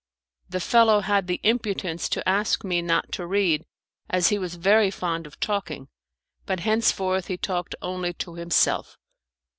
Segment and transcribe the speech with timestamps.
[0.49, 3.67] The fellow had the impudence to ask me not to read,
[4.09, 5.89] as he was very fond of talking,
[6.47, 8.97] but henceforth he talked only to himself.